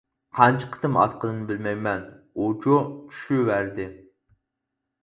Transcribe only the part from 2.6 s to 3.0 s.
چۇ